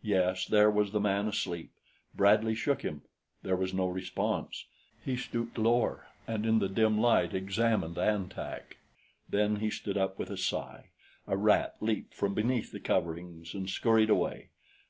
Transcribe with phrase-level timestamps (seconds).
[0.00, 1.70] Yes, there was the man asleep.
[2.14, 3.02] Bradley shook him
[3.42, 4.64] there was no response.
[5.04, 8.78] He stooped lower and in the dim light examined An Tak;
[9.28, 10.86] then he stood up with a sigh.
[11.26, 14.48] A rat leaped from beneath the coverings and scurried away.